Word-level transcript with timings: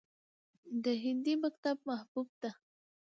د 0.83 0.85
هندي 1.03 1.33
مکتب 1.43 1.77
محبوب 1.89 2.27
ته 2.41 2.49